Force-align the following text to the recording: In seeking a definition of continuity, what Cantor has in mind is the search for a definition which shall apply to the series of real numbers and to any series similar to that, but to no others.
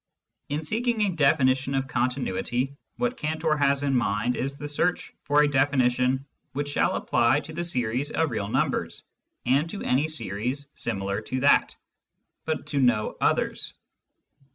In 0.49 0.63
seeking 0.63 0.99
a 1.01 1.09
definition 1.15 1.75
of 1.75 1.87
continuity, 1.87 2.75
what 2.97 3.17
Cantor 3.17 3.55
has 3.55 3.83
in 3.83 3.95
mind 3.95 4.35
is 4.35 4.57
the 4.57 4.67
search 4.67 5.13
for 5.25 5.43
a 5.43 5.47
definition 5.47 6.25
which 6.53 6.69
shall 6.69 6.95
apply 6.95 7.41
to 7.41 7.53
the 7.53 7.63
series 7.63 8.09
of 8.09 8.31
real 8.31 8.47
numbers 8.49 9.03
and 9.45 9.69
to 9.69 9.83
any 9.83 10.07
series 10.07 10.69
similar 10.73 11.21
to 11.21 11.41
that, 11.41 11.75
but 12.45 12.65
to 12.65 12.79
no 12.79 13.15
others. 13.21 13.75